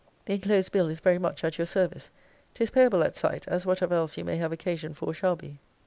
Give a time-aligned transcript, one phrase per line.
[0.25, 2.09] The enclosed bill is very much at your service.
[2.55, 5.59] 'Tis payable at sight, as whatever else you may have occasion for shall be.